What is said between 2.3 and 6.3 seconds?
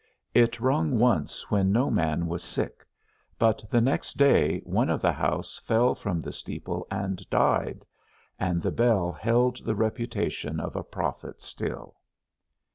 sick, but the next day one of the house fell from